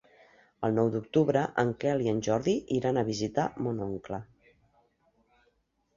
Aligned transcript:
El 0.67 0.71
nou 0.77 0.87
d'octubre 0.95 1.43
en 1.65 1.73
Quel 1.83 2.01
i 2.05 2.09
en 2.13 2.23
Jordi 2.29 2.57
iran 2.79 2.97
a 3.03 3.07
visitar 3.13 3.47
mon 3.67 3.87
oncle. 3.89 4.21